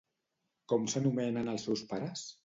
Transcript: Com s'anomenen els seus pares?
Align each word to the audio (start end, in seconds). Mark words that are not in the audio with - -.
Com 0.71 0.87
s'anomenen 0.93 1.51
els 1.53 1.67
seus 1.69 1.83
pares? 1.93 2.25